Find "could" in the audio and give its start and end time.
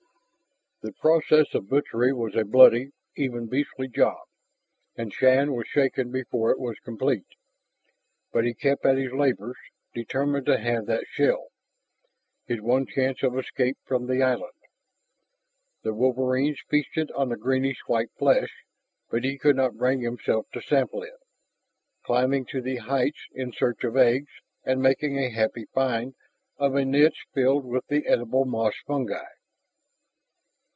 19.37-19.57